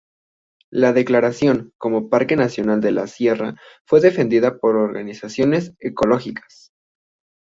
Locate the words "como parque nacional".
1.77-2.81